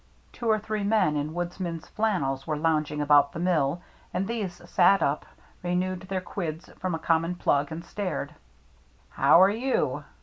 [0.33, 3.83] Two or three men in woodman's flannels were lounging about the mill,
[4.15, 5.27] and these sat up,
[5.61, 8.33] renewed their quids from a common plug, and stared."
[9.19, 10.03] How are you